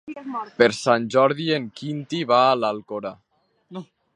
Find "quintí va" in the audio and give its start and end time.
1.81-2.41